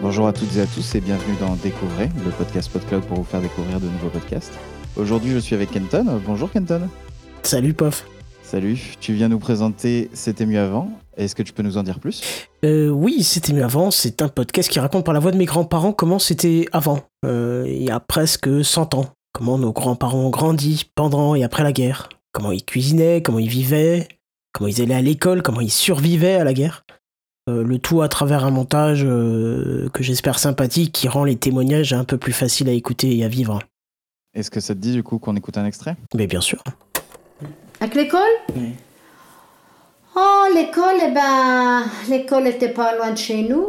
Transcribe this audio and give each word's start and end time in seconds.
Bonjour 0.00 0.26
à 0.26 0.32
toutes 0.32 0.56
et 0.56 0.60
à 0.60 0.66
tous 0.66 0.94
et 0.94 1.00
bienvenue 1.00 1.36
dans 1.40 1.54
Découvrez, 1.56 2.08
le 2.24 2.30
podcast 2.30 2.70
PodCloud 2.72 3.04
pour 3.04 3.18
vous 3.18 3.24
faire 3.24 3.40
découvrir 3.40 3.80
de 3.80 3.86
nouveaux 3.86 4.08
podcasts. 4.08 4.52
Aujourd'hui, 4.96 5.32
je 5.32 5.38
suis 5.38 5.54
avec 5.54 5.70
Kenton. 5.70 6.20
Bonjour 6.24 6.50
Kenton. 6.50 6.88
Salut 7.42 7.74
Pof. 7.74 8.06
Salut, 8.42 8.78
tu 9.00 9.12
viens 9.12 9.28
nous 9.28 9.38
présenter 9.38 10.08
C'était 10.14 10.46
mieux 10.46 10.60
avant. 10.60 10.90
Est-ce 11.16 11.34
que 11.34 11.42
tu 11.42 11.52
peux 11.52 11.62
nous 11.62 11.76
en 11.76 11.82
dire 11.82 11.98
plus? 12.00 12.22
Euh, 12.64 12.88
Oui, 12.88 13.22
C'était 13.22 13.52
mieux 13.52 13.64
avant. 13.64 13.90
C'est 13.90 14.22
un 14.22 14.28
podcast 14.28 14.70
qui 14.70 14.80
raconte 14.80 15.04
par 15.04 15.14
la 15.14 15.20
voix 15.20 15.32
de 15.32 15.36
mes 15.36 15.44
grands-parents 15.44 15.92
comment 15.92 16.18
c'était 16.18 16.66
avant, 16.72 17.00
euh, 17.24 17.64
il 17.68 17.82
y 17.82 17.90
a 17.90 18.00
presque 18.00 18.64
100 18.64 18.94
ans. 18.94 19.06
Comment 19.32 19.58
nos 19.58 19.72
grands-parents 19.72 20.18
ont 20.26 20.30
grandi 20.30 20.90
pendant 20.94 21.34
et 21.34 21.44
après 21.44 21.62
la 21.62 21.72
guerre. 21.72 22.08
Comment 22.32 22.52
ils 22.52 22.64
cuisinaient, 22.64 23.22
comment 23.22 23.38
ils 23.38 23.48
vivaient, 23.48 24.08
comment 24.52 24.68
ils 24.68 24.82
allaient 24.82 24.94
à 24.94 25.02
l'école, 25.02 25.42
comment 25.42 25.60
ils 25.60 25.70
survivaient 25.70 26.34
à 26.34 26.44
la 26.44 26.52
guerre. 26.52 26.84
Euh, 27.48 27.64
le 27.64 27.78
tout 27.78 28.02
à 28.02 28.08
travers 28.08 28.44
un 28.44 28.50
montage 28.50 29.04
euh, 29.04 29.88
que 29.94 30.02
j'espère 30.02 30.38
sympathique 30.38 30.92
qui 30.92 31.08
rend 31.08 31.24
les 31.24 31.36
témoignages 31.36 31.94
un 31.94 32.04
peu 32.04 32.18
plus 32.18 32.34
faciles 32.34 32.68
à 32.68 32.72
écouter 32.72 33.16
et 33.16 33.24
à 33.24 33.28
vivre. 33.28 33.60
Est-ce 34.34 34.50
que 34.50 34.60
ça 34.60 34.74
te 34.74 34.80
dit 34.80 34.92
du 34.92 35.02
coup 35.02 35.18
qu'on 35.18 35.34
écoute 35.34 35.56
un 35.56 35.64
extrait? 35.64 35.96
Mais 36.14 36.26
bien 36.26 36.42
sûr. 36.42 36.62
Avec 37.80 37.94
l'école? 37.94 38.20
Oui. 38.54 38.74
Oh, 40.14 40.44
l'école, 40.54 40.96
eh 41.02 41.12
ben, 41.12 41.84
l'école 42.10 42.48
était 42.48 42.72
pas 42.72 42.96
loin 42.96 43.12
de 43.12 43.18
chez 43.18 43.42
nous. 43.42 43.68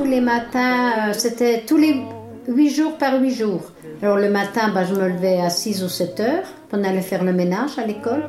Tous 0.00 0.06
les 0.10 0.20
matins, 0.20 1.08
euh, 1.08 1.12
c'était 1.12 1.60
tous 1.66 1.76
les 1.76 2.00
8 2.48 2.70
jours 2.70 2.96
par 2.96 3.20
8 3.20 3.30
jours. 3.34 3.60
Alors 4.02 4.16
le 4.16 4.30
matin, 4.30 4.70
bah, 4.74 4.84
je 4.84 4.94
me 4.94 5.08
levais 5.08 5.40
à 5.40 5.50
6 5.50 5.82
ou 5.84 5.88
7 5.88 6.20
heures. 6.20 6.44
On 6.72 6.82
allait 6.84 7.02
faire 7.02 7.22
le 7.22 7.32
ménage 7.32 7.78
à 7.78 7.86
l'école. 7.86 8.24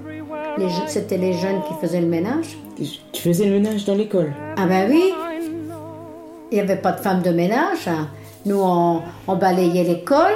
C'était 0.87 1.17
les 1.17 1.33
jeunes 1.33 1.61
qui 1.67 1.73
faisaient 1.81 2.01
le 2.01 2.07
ménage. 2.07 2.57
Tu 3.13 3.21
faisais 3.21 3.45
le 3.45 3.51
ménage 3.59 3.85
dans 3.85 3.95
l'école? 3.95 4.33
Ah 4.57 4.65
ben 4.65 4.89
oui. 4.89 5.13
Il 6.51 6.55
n'y 6.55 6.59
avait 6.59 6.75
pas 6.75 6.91
de 6.91 6.99
femme 6.99 7.21
de 7.21 7.29
ménage. 7.29 7.87
hein. 7.87 8.09
Nous, 8.45 8.59
on, 8.59 9.01
on 9.27 9.35
balayait 9.35 9.83
l'école, 9.83 10.33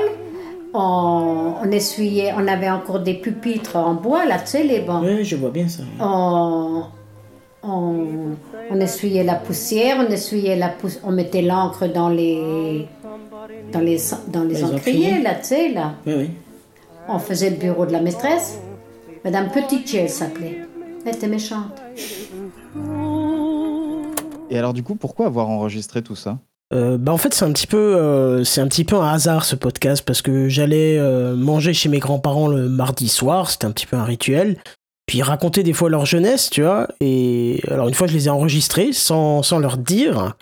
on, 0.73 1.53
on 1.61 1.71
essuyait, 1.71 2.33
on 2.37 2.47
avait 2.47 2.69
encore 2.69 2.99
des 2.99 3.15
pupitres 3.15 3.75
en 3.75 3.95
bois, 3.95 4.25
là, 4.25 4.37
tu 4.39 4.47
sais, 4.51 4.63
les 4.63 4.79
bancs. 4.81 5.03
Oui, 5.03 5.25
je 5.25 5.35
vois 5.35 5.49
bien 5.49 5.67
ça. 5.67 5.81
On, 5.99 6.83
on, 7.67 8.35
on 8.71 8.79
essuyait 8.79 9.23
la 9.23 9.35
poussière, 9.35 9.97
on 9.99 10.11
essuyait 10.11 10.55
la 10.55 10.69
poussière, 10.69 11.03
on 11.05 11.11
mettait 11.11 11.41
l'encre 11.41 11.87
dans 11.87 12.09
les, 12.09 12.87
dans 13.71 13.79
les, 13.79 13.99
dans 14.27 14.43
les, 14.43 14.55
Les 14.55 14.63
encriers, 14.63 15.21
là, 15.21 15.35
tu 15.35 15.45
sais, 15.45 15.69
là. 15.73 15.93
Oui, 16.05 16.13
oui. 16.17 16.29
On 17.07 17.19
faisait 17.19 17.51
le 17.51 17.57
bureau 17.57 17.85
de 17.85 17.91
la 17.91 18.01
maîtresse. 18.01 18.59
Madame 19.23 19.49
Petitje, 19.49 19.95
elle 19.95 20.09
s'appelait. 20.09 20.61
Elle 21.05 21.15
était 21.15 21.27
méchante. 21.27 21.81
Et 24.49 24.57
alors 24.57 24.73
du 24.73 24.83
coup, 24.83 24.95
pourquoi 24.95 25.27
avoir 25.27 25.49
enregistré 25.49 26.01
tout 26.01 26.15
ça? 26.15 26.37
Euh, 26.73 26.97
bah 26.97 27.11
en 27.11 27.17
fait 27.17 27.31
c'est 27.35 27.45
un 27.45 27.53
petit 27.53 27.67
peu 27.67 27.77
euh, 27.77 28.43
c'est 28.43 28.59
un 28.59 28.67
petit 28.67 28.85
peu 28.85 28.95
un 28.95 29.13
hasard 29.13 29.45
ce 29.45 29.55
podcast 29.55 30.03
parce 30.03 30.23
que 30.23 30.49
j'allais 30.49 30.97
euh, 30.97 31.35
manger 31.35 31.73
chez 31.73 31.89
mes 31.89 31.99
grands-parents 31.99 32.47
le 32.47 32.67
mardi 32.67 33.07
soir 33.07 33.51
c'était 33.51 33.65
un 33.65 33.71
petit 33.71 33.85
peu 33.85 33.95
un 33.95 34.03
rituel 34.03 34.57
puis 35.05 35.21
raconter 35.21 35.63
des 35.63 35.73
fois 35.73 35.89
leur 35.89 36.05
jeunesse 36.05 36.49
tu 36.49 36.61
vois 36.61 36.87
et 36.99 37.61
alors 37.69 37.87
une 37.87 37.93
fois 37.93 38.07
je 38.07 38.13
les 38.13 38.27
ai 38.27 38.29
enregistrés 38.29 38.93
sans, 38.93 39.43
sans 39.43 39.59
leur 39.59 39.77
dire 39.77 40.35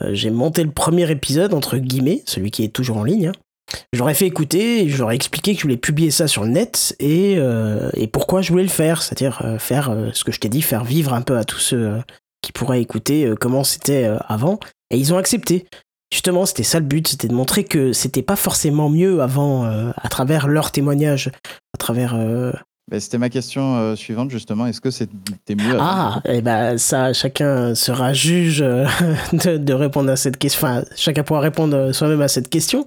Euh, 0.00 0.10
j'ai 0.12 0.30
monté 0.30 0.62
le 0.62 0.70
premier 0.70 1.10
épisode 1.10 1.54
entre 1.54 1.76
guillemets 1.78 2.22
celui 2.26 2.50
qui 2.50 2.64
est 2.64 2.68
toujours 2.68 2.98
en 2.98 3.04
ligne 3.04 3.28
hein. 3.28 4.08
ai 4.08 4.14
fait 4.14 4.26
écouter 4.26 4.84
et 4.84 4.90
expliqué 5.10 5.52
que 5.54 5.58
je 5.58 5.62
voulais 5.62 5.76
publier 5.76 6.10
ça 6.10 6.28
sur 6.28 6.44
le 6.44 6.50
net 6.50 6.96
et, 7.00 7.34
euh, 7.36 7.90
et 7.94 8.06
pourquoi 8.06 8.40
je 8.40 8.50
voulais 8.50 8.62
le 8.62 8.68
faire 8.68 9.02
c'est-à-dire 9.02 9.42
euh, 9.44 9.58
faire 9.58 9.90
euh, 9.90 10.10
ce 10.12 10.24
que 10.24 10.32
je 10.32 10.40
t'ai 10.40 10.48
dit 10.48 10.62
faire 10.62 10.84
vivre 10.84 11.14
un 11.14 11.22
peu 11.22 11.36
à 11.36 11.44
tous 11.44 11.58
ceux 11.58 11.94
qui 12.42 12.52
pourraient 12.52 12.80
écouter 12.80 13.32
comment 13.40 13.64
c'était 13.64 14.08
avant 14.28 14.60
et 14.90 14.96
ils 14.96 15.12
ont 15.12 15.18
accepté. 15.18 15.66
Justement, 16.12 16.46
c'était 16.46 16.62
ça 16.62 16.78
le 16.78 16.86
but, 16.86 17.06
c'était 17.08 17.28
de 17.28 17.34
montrer 17.34 17.64
que 17.64 17.92
c'était 17.92 18.22
pas 18.22 18.36
forcément 18.36 18.88
mieux 18.88 19.20
avant, 19.20 19.64
à 19.64 20.08
travers 20.08 20.46
leurs 20.46 20.70
témoignages, 20.70 21.30
à 21.74 21.78
travers. 21.78 22.16
Euh, 22.88 22.90
Ben, 22.90 23.00
C'était 23.00 23.18
ma 23.18 23.28
question 23.28 23.76
euh, 23.76 23.96
suivante 23.96 24.30
justement. 24.30 24.66
Est-ce 24.66 24.80
que 24.80 24.90
c'était 24.90 25.54
mieux 25.54 25.74
avant 25.74 25.80
Ah, 25.80 26.22
et 26.24 26.40
ben 26.40 26.78
ça, 26.78 27.12
chacun 27.12 27.74
sera 27.74 28.12
juge 28.12 28.62
euh, 28.62 28.86
de, 29.32 29.56
de 29.56 29.72
répondre 29.72 30.10
à 30.10 30.16
cette 30.16 30.36
question. 30.38 30.66
Enfin, 30.66 30.84
chacun 30.96 31.22
pourra 31.22 31.40
répondre 31.40 31.92
soi-même 31.92 32.22
à 32.22 32.28
cette 32.28 32.48
question. 32.48 32.84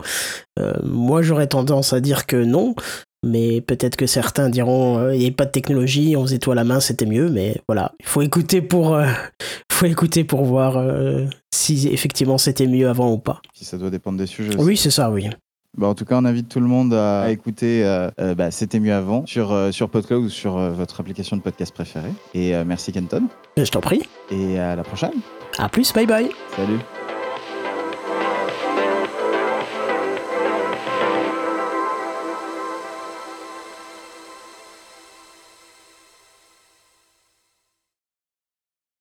Euh, 0.59 0.73
moi, 0.83 1.21
j'aurais 1.21 1.47
tendance 1.47 1.93
à 1.93 1.99
dire 1.99 2.25
que 2.25 2.43
non. 2.43 2.75
Mais 3.23 3.61
peut-être 3.61 3.97
que 3.97 4.07
certains 4.07 4.49
diront 4.49 4.97
euh, 4.97 5.13
il 5.13 5.19
n'y 5.19 5.25
avait 5.25 5.35
pas 5.35 5.45
de 5.45 5.51
technologie, 5.51 6.15
on 6.17 6.23
faisait 6.23 6.39
tout 6.39 6.51
à 6.51 6.55
la 6.55 6.63
main, 6.63 6.79
c'était 6.79 7.05
mieux. 7.05 7.29
Mais 7.29 7.61
voilà, 7.67 7.93
il 7.99 8.07
faut 8.07 8.23
écouter 8.23 8.61
pour, 8.61 8.95
euh, 8.95 9.05
faut 9.71 9.85
écouter 9.85 10.23
pour 10.23 10.43
voir 10.43 10.77
euh, 10.77 11.25
si 11.53 11.87
effectivement 11.89 12.39
c'était 12.39 12.65
mieux 12.65 12.89
avant 12.89 13.11
ou 13.11 13.19
pas. 13.19 13.41
Si 13.53 13.63
ça 13.63 13.77
doit 13.77 13.91
dépendre 13.91 14.17
des 14.17 14.25
sujets. 14.25 14.55
Oui, 14.57 14.75
c'est 14.75 14.89
ça, 14.89 15.11
oui. 15.11 15.29
Bah, 15.77 15.87
en 15.87 15.95
tout 15.95 16.03
cas, 16.05 16.15
on 16.17 16.25
invite 16.25 16.49
tout 16.49 16.59
le 16.59 16.67
monde 16.67 16.93
à, 16.93 17.21
à 17.23 17.29
écouter 17.31 17.83
euh, 17.85 18.09
euh, 18.19 18.35
bah, 18.35 18.51
C'était 18.51 18.79
mieux 18.79 18.93
avant 18.93 19.25
sur, 19.25 19.51
euh, 19.53 19.71
sur 19.71 19.89
PodCloud 19.89 20.25
ou 20.25 20.29
sur 20.29 20.57
euh, 20.57 20.71
votre 20.71 20.99
application 20.99 21.37
de 21.37 21.41
podcast 21.41 21.73
préférée. 21.73 22.11
Et 22.33 22.53
euh, 22.55 22.63
merci 22.65 22.91
Kenton. 22.91 23.23
Je 23.57 23.71
t'en 23.71 23.79
prie. 23.81 24.01
Et 24.31 24.59
à 24.59 24.75
la 24.75 24.83
prochaine. 24.83 25.13
À 25.57 25.69
plus, 25.69 25.93
bye 25.93 26.05
bye. 26.05 26.29
Salut. 26.55 26.79